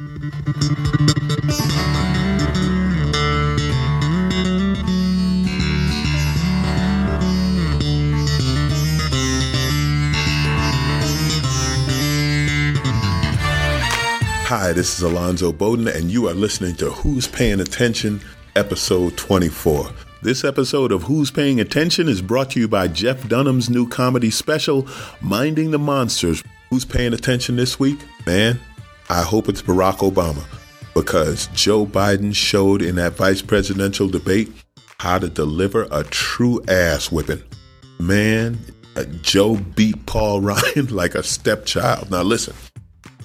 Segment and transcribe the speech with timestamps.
[0.00, 0.04] Hi,
[14.72, 18.20] this is Alonzo Bodden, and you are listening to Who's Paying Attention,
[18.54, 19.90] episode 24.
[20.22, 24.30] This episode of Who's Paying Attention is brought to you by Jeff Dunham's new comedy
[24.30, 24.86] special,
[25.20, 26.44] Minding the Monsters.
[26.70, 27.98] Who's paying attention this week?
[28.26, 28.60] Man,
[29.10, 30.44] I hope it's Barack Obama
[30.94, 34.52] because Joe Biden showed in that vice presidential debate
[34.98, 37.42] how to deliver a true ass whipping.
[37.98, 38.58] Man,
[38.96, 42.10] uh, Joe beat Paul Ryan like a stepchild.
[42.10, 42.54] Now, listen.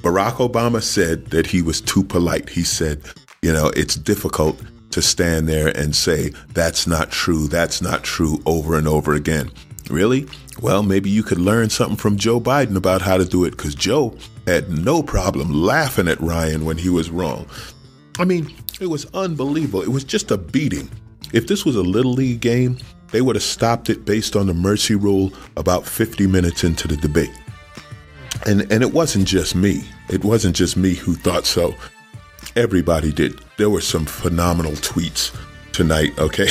[0.02, 2.50] Barack Obama said that he was too polite.
[2.50, 3.02] He said,
[3.42, 8.42] you know, it's difficult to stand there and say, that's not true, that's not true
[8.46, 9.50] over and over again.
[9.90, 10.28] Really?
[10.62, 13.76] Well, maybe you could learn something from Joe Biden about how to do it because
[13.76, 14.16] Joe
[14.46, 17.48] had no problem laughing at Ryan when he was wrong.
[18.20, 19.82] I mean, it was unbelievable.
[19.82, 20.90] It was just a beating.
[21.34, 22.78] If this was a little league game,
[23.12, 26.98] they would have stopped it based on the mercy rule about 50 minutes into the
[26.98, 27.32] debate.
[28.46, 29.84] And and it wasn't just me.
[30.10, 31.76] It wasn't just me who thought so.
[32.56, 33.40] Everybody did.
[33.58, 35.36] There were some phenomenal tweets
[35.72, 36.50] tonight, okay?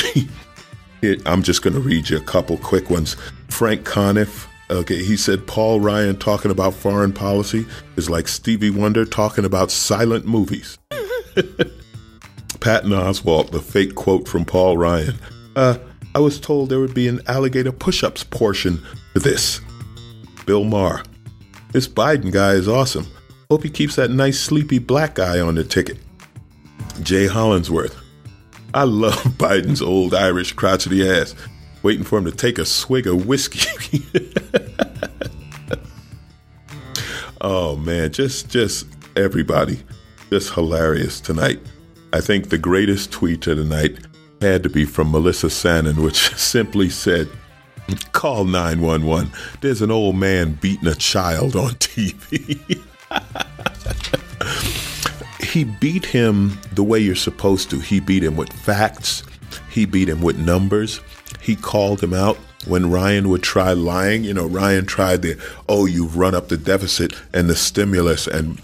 [1.26, 3.16] I'm just going to read you a couple quick ones.
[3.48, 9.04] Frank Conniff, okay, he said Paul Ryan talking about foreign policy is like Stevie Wonder
[9.04, 10.78] talking about silent movies.
[12.60, 15.16] Patton Oswalt, the fake quote from Paul Ryan.
[15.56, 15.78] Uh,
[16.14, 18.80] I was told there would be an alligator push ups portion
[19.14, 19.60] to this.
[20.46, 21.02] Bill Maher,
[21.72, 23.06] this Biden guy is awesome.
[23.50, 25.98] Hope he keeps that nice sleepy black guy on the ticket.
[27.02, 27.96] Jay Hollingsworth.
[28.74, 31.34] I love Biden's old Irish crotchety ass.
[31.82, 34.04] Waiting for him to take a swig of whiskey.
[37.40, 39.80] oh man, just just everybody.
[40.30, 41.60] Just hilarious tonight.
[42.12, 43.98] I think the greatest tweet of the night
[44.40, 47.28] had to be from Melissa Sannon, which simply said,
[48.12, 49.30] Call 911.
[49.60, 52.80] There's an old man beating a child on TV.
[55.42, 57.78] he beat him the way you're supposed to.
[57.78, 59.24] He beat him with facts,
[59.70, 61.00] he beat him with numbers.
[61.40, 64.24] He called him out when Ryan would try lying.
[64.24, 68.60] You know, Ryan tried the, oh, you've run up the deficit and the stimulus, and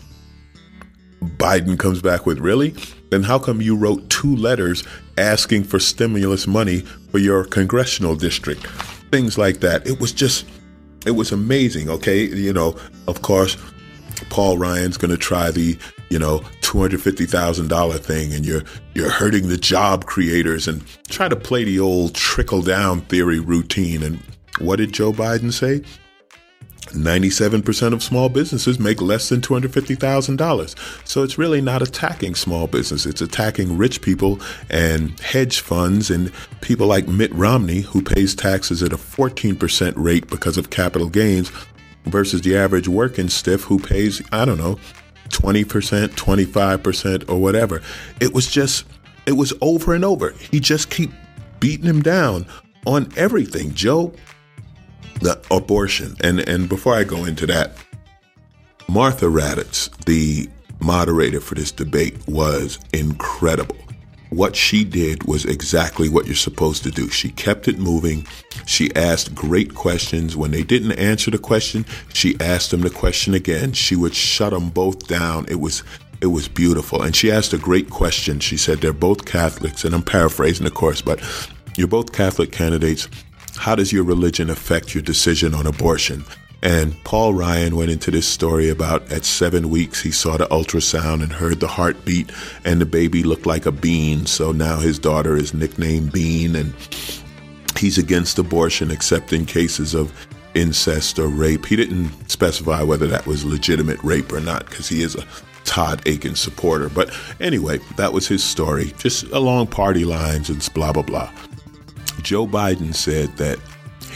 [1.23, 2.75] Biden comes back with, really?
[3.11, 4.85] Then how come you wrote two letters
[5.17, 8.67] asking for stimulus money for your congressional district?
[9.11, 9.87] things like that.
[9.87, 10.47] It was just,
[11.07, 11.89] it was amazing.
[11.89, 12.77] Okay, you know,
[13.07, 13.57] of course,
[14.31, 18.47] Paul Ryan's going to try the, you know, two hundred fifty thousand dollar thing, and
[18.47, 18.63] you're
[18.95, 24.03] you're hurting the job creators, and try to play the old trickle down theory routine.
[24.03, 24.21] And
[24.59, 25.83] what did Joe Biden say?
[26.93, 31.07] 97% of small businesses make less than $250,000.
[31.07, 33.07] So it's really not attacking small business.
[33.07, 34.41] It's attacking rich people
[34.71, 40.29] and hedge funds and people like Mitt Romney, who pays taxes at a 14% rate
[40.29, 41.53] because of capital gains,
[42.05, 44.79] versus the average working stiff who pays, I don't know,
[45.29, 47.83] 20%, 25%, or whatever.
[48.21, 48.85] It was just,
[49.27, 50.31] it was over and over.
[50.31, 51.11] He just keep
[51.61, 52.47] beating him down
[52.87, 53.75] on everything.
[53.75, 54.13] Joe,
[55.21, 56.17] the abortion.
[56.21, 57.77] And and before I go into that,
[58.89, 60.49] Martha Raddatz, the
[60.81, 63.77] moderator for this debate, was incredible.
[64.31, 67.09] What she did was exactly what you're supposed to do.
[67.09, 68.27] She kept it moving.
[68.67, 70.37] She asked great questions.
[70.37, 73.73] When they didn't answer the question, she asked them the question again.
[73.73, 75.47] She would shut them both down.
[75.49, 75.83] It was
[76.21, 77.03] it was beautiful.
[77.03, 78.41] And she asked a great question.
[78.41, 81.21] She said they're both Catholics, and I'm paraphrasing, of course, but
[81.77, 83.09] you're both Catholic candidates.
[83.57, 86.25] How does your religion affect your decision on abortion?
[86.63, 91.23] And Paul Ryan went into this story about at seven weeks, he saw the ultrasound
[91.23, 92.33] and heard the heartbeat,
[92.65, 94.27] and the baby looked like a bean.
[94.27, 96.75] So now his daughter is nicknamed Bean, and
[97.77, 100.13] he's against abortion except in cases of
[100.55, 101.65] incest or rape.
[101.67, 105.25] He didn't specify whether that was legitimate rape or not because he is a
[105.65, 106.89] Todd Akin supporter.
[106.89, 111.31] But anyway, that was his story, just along party lines and blah, blah, blah.
[112.23, 113.59] Joe Biden said that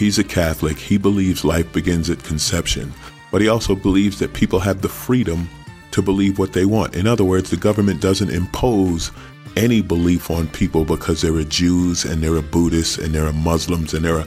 [0.02, 2.93] he's a Catholic, he believes life begins at conception,
[3.31, 5.49] but he also believes that people have the freedom
[5.93, 6.96] to believe what they want.
[6.96, 9.12] In other words, the government doesn't impose
[9.56, 13.32] any belief on people because there are Jews and there are Buddhists and there are
[13.32, 14.26] Muslims and there are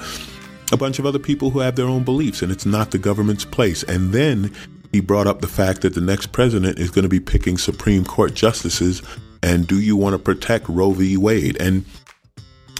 [0.71, 3.45] a bunch of other people who have their own beliefs, and it's not the government's
[3.45, 3.83] place.
[3.83, 4.53] And then
[4.93, 8.05] he brought up the fact that the next president is going to be picking Supreme
[8.05, 9.01] Court justices.
[9.43, 11.17] And do you want to protect Roe v.
[11.17, 11.57] Wade?
[11.59, 11.85] And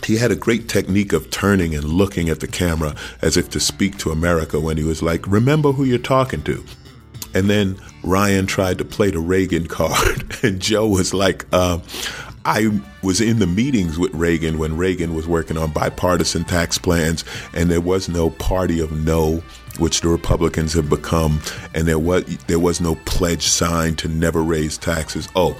[0.05, 3.59] he had a great technique of turning and looking at the camera as if to
[3.59, 6.63] speak to America when he was like, Remember who you're talking to.
[7.33, 11.79] And then Ryan tried to play the Reagan card, and Joe was like, uh,
[12.45, 17.25] I was in the meetings with Reagan when Reagan was working on bipartisan tax plans,
[17.53, 19.41] and there was no party of no,
[19.79, 21.41] which the Republicans have become,
[21.73, 25.27] and there was there was no pledge signed to never raise taxes.
[25.35, 25.57] Oh,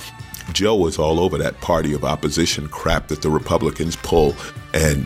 [0.56, 4.34] Joe was all over that party of opposition crap that the Republicans pull,
[4.74, 5.06] and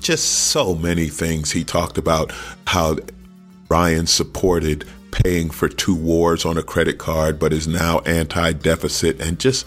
[0.00, 2.32] just so many things he talked about
[2.68, 2.96] how
[3.68, 9.20] Ryan supported paying for two wars on a credit card, but is now anti deficit,
[9.20, 9.66] and just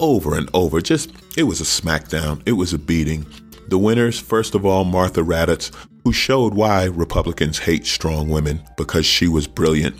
[0.00, 0.82] over and over.
[0.82, 2.42] Just, it was a smackdown.
[2.44, 3.24] It was a beating.
[3.68, 5.74] The winners, first of all, Martha Raddatz,
[6.04, 9.96] who showed why Republicans hate strong women because she was brilliant,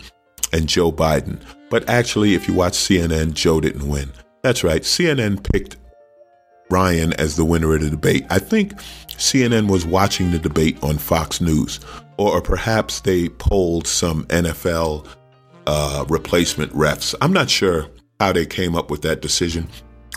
[0.53, 1.41] and Joe Biden.
[1.71, 4.11] But actually, if you watch CNN, Joe didn't win.
[4.47, 4.83] That's right.
[4.83, 5.75] CNN picked
[6.69, 8.25] Ryan as the winner of the debate.
[8.29, 8.75] I think
[9.17, 11.81] CNN was watching the debate on Fox News,
[12.15, 15.05] or perhaps they polled some NFL
[15.65, 17.13] uh, replacement refs.
[17.19, 17.87] I'm not sure
[18.21, 19.67] how they came up with that decision,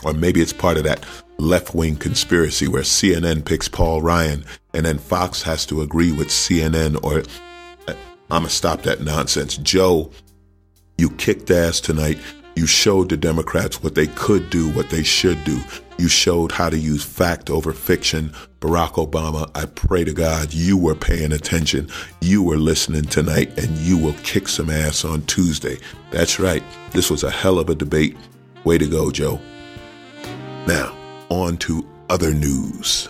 [0.05, 1.05] or maybe it's part of that
[1.37, 6.29] left wing conspiracy where CNN picks Paul Ryan and then Fox has to agree with
[6.29, 7.19] CNN or
[7.89, 7.97] uh,
[8.29, 9.57] I'm going to stop that nonsense.
[9.57, 10.09] Joe,
[10.97, 12.17] you kicked ass tonight.
[12.55, 15.59] You showed the Democrats what they could do, what they should do.
[15.97, 18.33] You showed how to use fact over fiction.
[18.59, 21.89] Barack Obama, I pray to God you were paying attention.
[22.19, 25.77] You were listening tonight and you will kick some ass on Tuesday.
[26.11, 26.63] That's right.
[26.91, 28.17] This was a hell of a debate.
[28.63, 29.39] Way to go, Joe.
[30.67, 30.95] Now,
[31.29, 33.07] on to other news.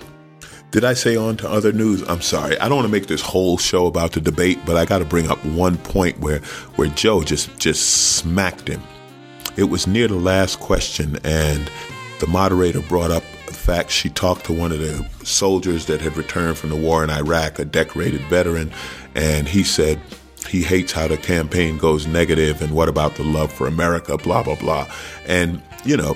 [0.72, 2.02] Did I say on to other news?
[2.08, 2.58] I'm sorry.
[2.60, 5.06] I don't want to make this whole show about the debate, but I got to
[5.06, 6.40] bring up one point where
[6.76, 8.82] where Joe just just smacked him.
[9.58, 11.70] It was near the last question and
[12.20, 16.16] the moderator brought up the fact she talked to one of the soldiers that had
[16.16, 18.72] returned from the war in Iraq, a decorated veteran,
[19.16, 20.00] and he said
[20.48, 24.44] he hates how the campaign goes negative and what about the love for America, blah
[24.44, 24.88] blah blah.
[25.28, 26.16] And you know,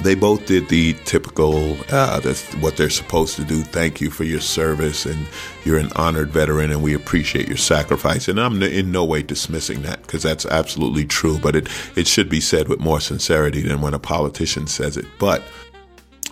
[0.00, 3.62] they both did the typical uh, that's what they're supposed to do.
[3.62, 5.26] Thank you for your service and
[5.64, 8.28] you're an honored veteran and we appreciate your sacrifice.
[8.28, 12.28] And i'm in no way dismissing that because that's absolutely true but it, it should
[12.28, 15.06] be said with more sincerity than when a politician says it.
[15.18, 15.42] But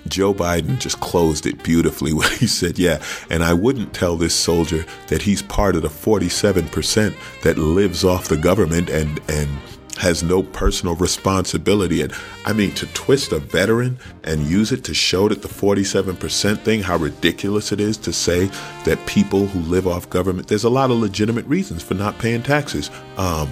[0.08, 4.34] Joe Biden just closed it beautifully when he said, Yeah, and I wouldn't tell this
[4.34, 9.48] soldier that he's part of the 47% that lives off the government and, and
[9.96, 12.02] has no personal responsibility.
[12.02, 12.12] And
[12.44, 16.82] I mean, to twist a veteran and use it to show that the 47% thing,
[16.82, 18.50] how ridiculous it is to say
[18.84, 22.42] that people who live off government, there's a lot of legitimate reasons for not paying
[22.42, 22.90] taxes.
[23.16, 23.50] Um,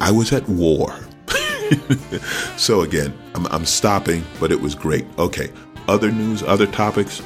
[0.00, 0.98] I was at war.
[2.56, 5.06] so again, I'm, I'm stopping, but it was great.
[5.18, 5.50] Okay,
[5.88, 7.22] other news, other topics.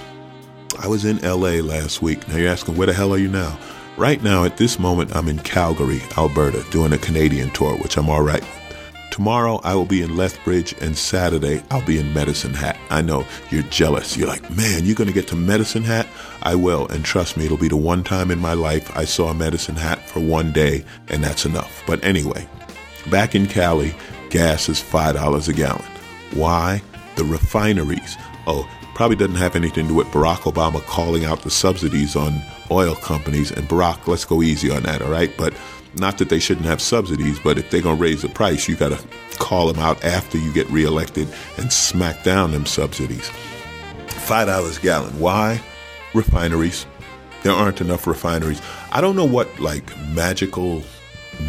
[0.79, 2.29] I was in LA last week.
[2.29, 3.59] Now you're asking, where the hell are you now?
[3.99, 8.09] Right now, at this moment, I'm in Calgary, Alberta, doing a Canadian tour, which I'm
[8.09, 8.45] all right
[9.19, 12.79] Tomorrow I will be in Lethbridge, and Saturday I'll be in Medicine Hat.
[12.89, 14.17] I know you're jealous.
[14.17, 16.07] You're like, man, you're going to get to Medicine Hat?
[16.45, 19.35] I will, and trust me, it'll be the one time in my life I saw
[19.35, 21.83] Medicine Hat for one day, and that's enough.
[21.85, 22.47] But anyway,
[23.11, 23.93] back in Cali,
[24.31, 25.83] gas is $5 a gallon.
[26.35, 26.81] Why?
[27.17, 28.17] The refineries.
[28.47, 32.43] Oh, probably doesn't have anything to do with Barack Obama calling out the subsidies on
[32.69, 33.53] oil companies.
[33.53, 35.33] And Barack, let's go easy on that, all right?
[35.39, 35.55] But
[35.95, 38.75] not that they shouldn't have subsidies, but if they're going to raise the price, you
[38.75, 39.09] got to
[39.39, 41.29] call them out after you get reelected
[41.59, 43.31] and smack down them subsidies.
[44.09, 45.17] $5 a gallon.
[45.21, 45.63] Why?
[46.13, 46.85] Refineries.
[47.45, 48.61] There aren't enough refineries.
[48.91, 50.83] I don't know what like magical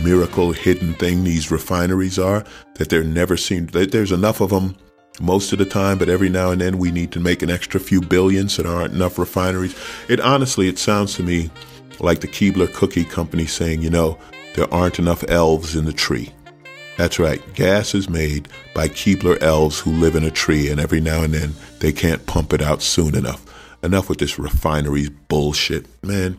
[0.03, 2.45] miracle hidden thing these refineries are
[2.75, 4.75] that there never seem there's enough of them
[5.19, 7.79] most of the time, but every now and then we need to make an extra
[7.79, 9.75] few billion so there aren't enough refineries.
[10.07, 11.49] It honestly, it sounds to me
[11.99, 14.17] like the Keebler Cookie Company saying, you know,
[14.55, 16.33] there aren't enough elves in the tree.
[16.97, 20.99] That's right, gas is made by Keebler elves who live in a tree, and every
[20.99, 23.45] now and then they can't pump it out soon enough.
[23.83, 26.37] Enough with this refineries bullshit, man.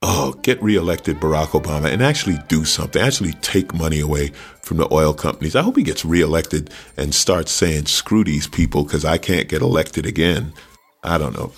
[0.00, 3.02] Oh, get reelected, Barack Obama, and actually do something.
[3.02, 4.28] Actually take money away
[4.62, 5.56] from the oil companies.
[5.56, 9.60] I hope he gets reelected and starts saying, screw these people because I can't get
[9.60, 10.52] elected again.
[11.02, 11.52] I don't know.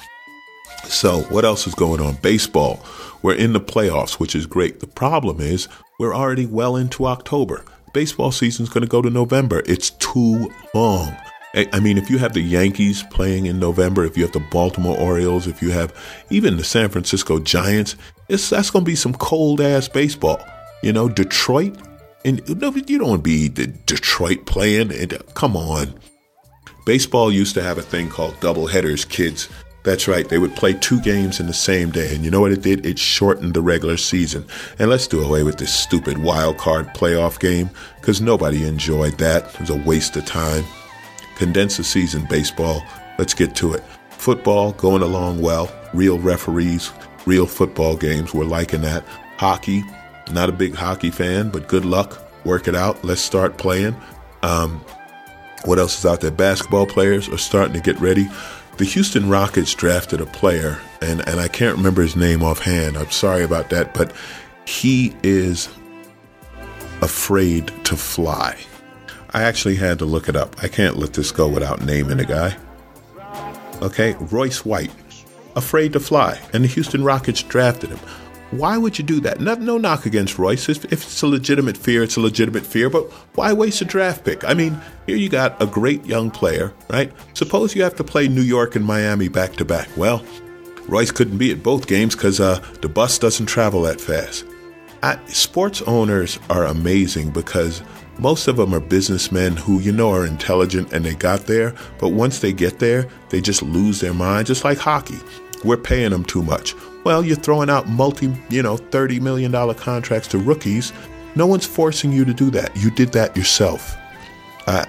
[0.84, 2.14] So, what else is going on?
[2.16, 2.82] Baseball.
[3.22, 4.80] We're in the playoffs, which is great.
[4.80, 5.68] The problem is
[5.98, 7.62] we're already well into October.
[7.92, 9.62] Baseball season's going to go to November.
[9.66, 11.14] It's too long.
[11.54, 14.96] I mean, if you have the Yankees playing in November, if you have the Baltimore
[14.96, 15.92] Orioles, if you have
[16.30, 17.96] even the San Francisco Giants,
[18.30, 20.44] it's, that's going to be some cold ass baseball.
[20.82, 21.76] You know, Detroit,
[22.24, 24.92] and you don't want to be the Detroit playing.
[24.92, 25.94] And uh, come on,
[26.86, 29.04] baseball used to have a thing called double headers.
[29.04, 29.48] Kids
[29.82, 30.28] That's right.
[30.28, 32.14] They would play two games in the same day.
[32.14, 32.84] And you know what it did?
[32.84, 34.44] It shortened the regular season.
[34.78, 39.54] And let's do away with this stupid wild card playoff game because nobody enjoyed that.
[39.54, 40.64] It was a waste of time.
[41.36, 42.82] Condense the season, baseball.
[43.18, 43.82] Let's get to it.
[44.10, 45.72] Football going along well.
[45.94, 46.92] Real referees,
[47.26, 48.34] real football games.
[48.34, 49.04] We're liking that.
[49.36, 49.84] Hockey,
[50.32, 52.18] not a big hockey fan, but good luck.
[52.44, 53.02] Work it out.
[53.04, 53.96] Let's start playing.
[54.42, 54.84] Um,
[55.64, 56.30] what else is out there?
[56.30, 58.28] Basketball players are starting to get ready
[58.80, 62.96] the Houston Rockets drafted a player, and, and I can't remember his name offhand.
[62.96, 64.10] I'm sorry about that, but
[64.64, 65.68] he is
[67.02, 68.56] afraid to fly.
[69.34, 70.56] I actually had to look it up.
[70.62, 72.56] I can't let this go without naming the guy.
[73.82, 74.90] Okay, Royce White,
[75.60, 78.00] afraid to fly, and the Houston Rockets drafted him.
[78.50, 79.38] Why would you do that?
[79.38, 80.68] No, no knock against Royce.
[80.68, 83.04] If, if, it's a legitimate fear, it's a legitimate fear, but
[83.36, 84.42] why waste a draft pick?
[84.42, 87.12] I mean, here you got a great young player, right?
[87.34, 89.88] Suppose you have to play New York and Miami back to back.
[89.96, 90.24] Well,
[90.88, 94.44] Royce couldn't be at both games because uh, the bus doesn't travel that fast.
[95.02, 97.82] I, sports owners are amazing because
[98.18, 102.08] most of them are businessmen who you know are intelligent and they got there, but
[102.08, 105.18] once they get there, they just lose their mind, just like hockey.
[105.64, 106.74] We're paying them too much.
[107.04, 110.92] Well, you're throwing out multi, you know, $30 million contracts to rookies.
[111.34, 112.76] No one's forcing you to do that.
[112.76, 113.96] You did that yourself.
[114.66, 114.86] I,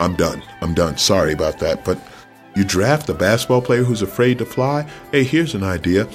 [0.00, 0.42] I'm done.
[0.60, 0.96] I'm done.
[0.98, 1.84] Sorry about that.
[1.84, 2.00] But
[2.54, 4.88] you draft a basketball player who's afraid to fly.
[5.12, 6.08] Hey, here's an idea.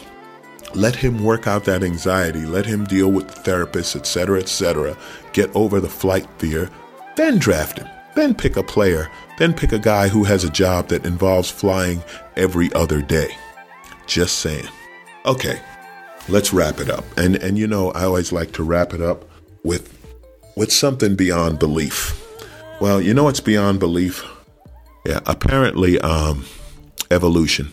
[0.76, 2.46] Let him work out that anxiety.
[2.46, 4.98] Let him deal with the therapist, etc., etc.
[5.32, 6.70] Get over the flight fear.
[7.16, 7.88] Then draft him.
[8.16, 9.10] Then pick a player.
[9.38, 12.04] Then pick a guy who has a job that involves flying
[12.36, 13.36] every other day.
[14.08, 14.68] Just saying.
[15.26, 15.62] Okay,
[16.30, 17.06] let's wrap it up.
[17.18, 19.26] And and you know, I always like to wrap it up
[19.64, 19.98] with
[20.56, 22.20] with something beyond belief.
[22.82, 24.24] Well, you know what's beyond belief?
[25.06, 26.46] Yeah, apparently um
[27.12, 27.70] evolution.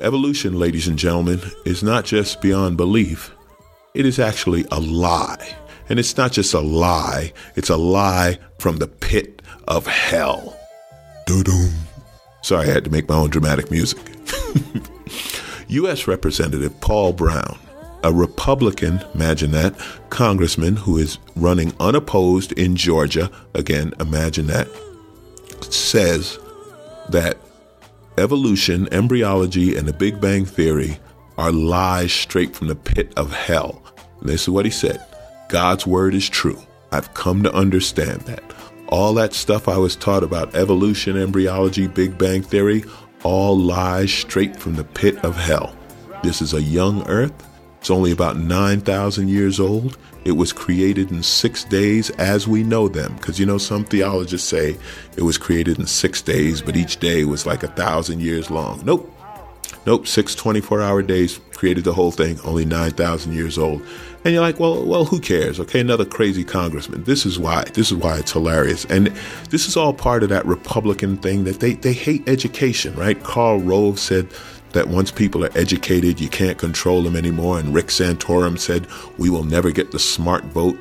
[0.00, 3.32] Evolution, ladies and gentlemen, is not just beyond belief.
[3.94, 5.56] It is actually a lie.
[5.88, 10.56] And it's not just a lie, it's a lie from the pit of hell.
[11.26, 11.72] Doo-doom.
[12.42, 13.98] Sorry, I had to make my own dramatic music.
[15.68, 16.06] U.S.
[16.06, 17.58] Representative Paul Broun,
[18.04, 19.74] a Republican, imagine that,
[20.10, 24.68] congressman who is running unopposed in Georgia, again, imagine that,
[25.70, 26.38] says
[27.08, 27.36] that
[28.18, 30.98] evolution, embryology, and the Big Bang Theory
[31.38, 33.82] are lies straight from the pit of hell.
[34.20, 35.04] And this is what he said
[35.48, 36.60] God's word is true.
[36.92, 38.42] I've come to understand that.
[38.88, 42.84] All that stuff I was taught about evolution, embryology, Big Bang Theory,
[43.22, 45.76] all lies straight from the pit of hell.
[46.22, 47.32] This is a young earth.
[47.80, 49.96] It's only about 9,000 years old.
[50.24, 53.14] It was created in six days as we know them.
[53.14, 54.76] Because you know, some theologists say
[55.16, 58.84] it was created in six days, but each day was like a thousand years long.
[58.84, 59.12] Nope.
[59.86, 60.08] Nope.
[60.08, 63.86] Six 24 hour days created the whole thing, only 9,000 years old.
[64.26, 65.60] And you're like, well, well, who cares?
[65.60, 67.04] Okay, another crazy congressman.
[67.04, 67.62] This is why.
[67.74, 68.84] This is why it's hilarious.
[68.86, 69.06] And
[69.50, 73.22] this is all part of that Republican thing that they, they hate education, right?
[73.22, 74.28] Karl Rove said
[74.72, 77.60] that once people are educated, you can't control them anymore.
[77.60, 80.76] And Rick Santorum said, we will never get the smart vote.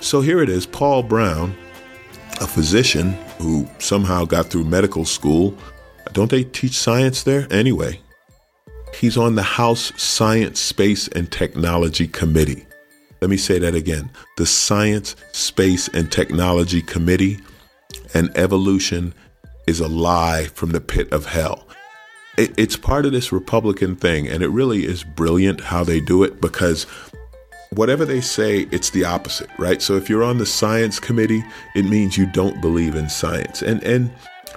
[0.00, 1.54] So here it is Paul Broun,
[2.40, 5.54] a physician who somehow got through medical school.
[6.14, 7.46] Don't they teach science there?
[7.50, 8.00] Anyway,
[8.94, 12.64] he's on the House Science, Space, and Technology Committee.
[13.20, 14.10] Let me say that again.
[14.36, 17.38] The Science, Space, and Technology Committee
[18.14, 19.14] and evolution
[19.66, 21.66] is a lie from the pit of hell.
[22.38, 26.22] It, it's part of this Republican thing, and it really is brilliant how they do
[26.22, 26.86] it because
[27.70, 29.82] whatever they say, it's the opposite, right?
[29.82, 33.62] So if you're on the science committee, it means you don't believe in science.
[33.62, 34.10] And and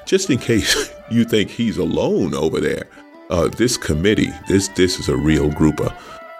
[0.05, 2.85] just in case you think he's alone over there,
[3.29, 5.93] uh, this committee, this this is a real group of,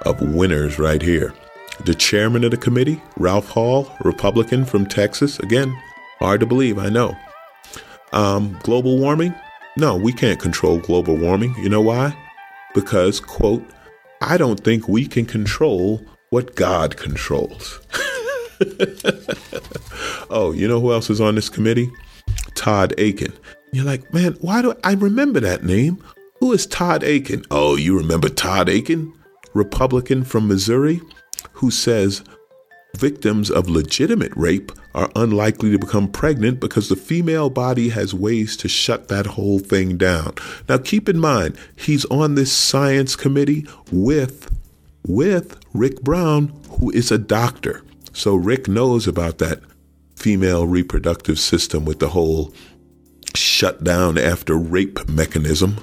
[0.06, 1.34] of winners right here.
[1.82, 5.40] The chairman of the committee, Ralph Hall, Republican from Texas.
[5.40, 5.76] Again,
[6.20, 7.18] hard to believe, I know.
[8.14, 9.34] Um, global warming?
[9.76, 11.56] No, we can't control global warming.
[11.58, 12.16] You know why?
[12.76, 13.66] Because, quote,
[14.22, 17.80] I don't think we can control what God controls.
[20.30, 21.92] oh, you know who else is on this committee?
[22.56, 23.34] Todd Akin.
[23.72, 26.04] You're like, man, why do I, remember that name?
[26.40, 27.44] Who is Todd Akin?
[27.50, 29.12] Oh, you remember Todd Akin?
[29.54, 31.02] Republican from Missouri
[31.64, 32.24] who says
[32.98, 38.58] victims of legitimate rape are unlikely to become pregnant because the female body has ways
[38.58, 40.34] to shut that whole thing down.
[40.68, 44.52] Now keep in mind, he's on this science committee with
[45.08, 47.82] with Rick Brown, who is a doctor.
[48.12, 49.62] So Rick knows about that
[50.18, 52.54] female reproductive system with the whole
[53.36, 55.78] shut down after rape mechanism.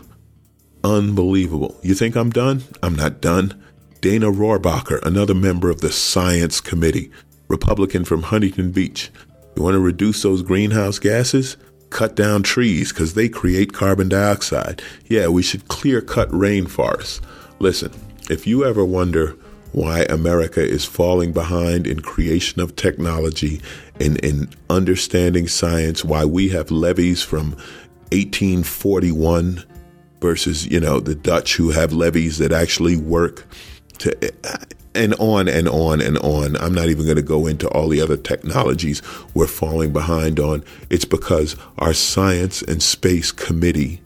[0.84, 1.78] unbelievable.
[1.82, 2.64] You think I'm done?
[2.82, 3.62] I'm not done.
[4.00, 7.10] Dana Rohrabacher, another member of the Science Committee,
[7.48, 9.10] Republican from Huntington Beach.
[9.56, 11.58] You want to reduce those greenhouse gases?
[11.90, 14.80] Cut down trees because they create carbon dioxide.
[15.06, 17.20] Yeah, we should clear cut rainforests.
[17.58, 17.92] Listen,
[18.30, 19.36] if you ever wonder
[19.72, 23.60] why America is falling behind in creation of technology
[24.00, 27.50] and in understanding science, why we have levees from
[28.12, 29.62] 1841
[30.20, 33.46] versus, you know, the Dutch who have levees that actually work
[34.00, 34.32] to
[34.94, 36.56] and on and on and on.
[36.56, 39.02] I'm not even going to go into all the other technologies
[39.34, 40.64] we're falling behind on.
[40.90, 44.00] It's because our science and space committee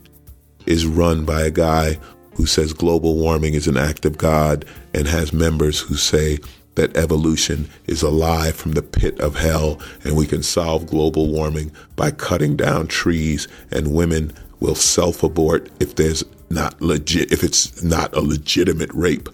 [0.67, 1.99] is run by a guy
[2.35, 6.39] who says global warming is an act of God and has members who say
[6.75, 11.29] that evolution is a lie from the pit of hell and we can solve global
[11.29, 17.83] warming by cutting down trees and women will self-abort if there's not legit if it's
[17.83, 19.29] not a legitimate rape.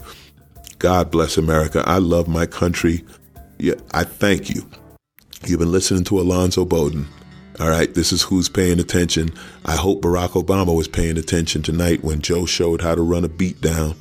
[0.80, 1.84] God bless America.
[1.86, 3.04] I love my country.
[3.58, 4.68] Yeah, I thank you.
[5.46, 7.06] You've been listening to Alonzo Bodden.
[7.60, 9.30] All right, this is who's paying attention.
[9.66, 13.28] I hope Barack Obama was paying attention tonight when Joe showed how to run a
[13.28, 13.96] beat down.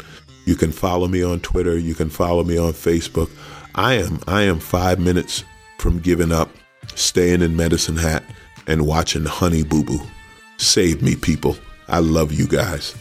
[0.46, 1.78] You can follow me on Twitter.
[1.78, 3.30] You can follow me on Facebook.
[3.76, 5.44] I am I am five minutes
[5.80, 6.50] from giving up,
[6.96, 8.24] staying in Medicine Hat,
[8.68, 10.00] and watching Honey Boo Boo.
[10.56, 11.58] Save me, people.
[11.90, 12.96] I love you guys.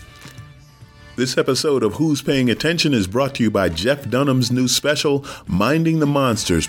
[1.19, 5.25] This episode of Who's Paying Attention is brought to you by Jeff Dunham's new special,
[5.49, 6.69] Minding the Monsters.